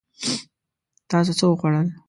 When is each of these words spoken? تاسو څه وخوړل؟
تاسو 1.09 1.31
څه 1.39 1.45
وخوړل؟ 1.47 1.87